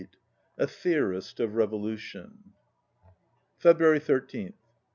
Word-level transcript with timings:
79 0.01 0.19
A 0.57 0.67
THEORIST 0.67 1.39
OF 1.41 1.53
REVOLUTION 1.53 2.53
February 3.59 3.99
13th. 3.99 4.55